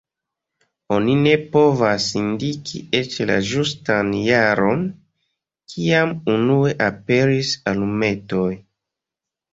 [0.93, 4.83] Oni ne povas indiki eĉ la ĝustan jaron,
[5.75, 8.51] kiam unue aperis alumetoj.